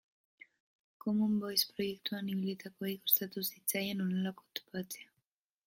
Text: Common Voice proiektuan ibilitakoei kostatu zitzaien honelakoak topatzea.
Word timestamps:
Common 1.03 1.35
Voice 1.43 1.67
proiektuan 1.75 2.33
ibilitakoei 2.37 2.97
kostatu 3.03 3.47
zitzaien 3.51 4.05
honelakoak 4.07 4.59
topatzea. 4.61 5.11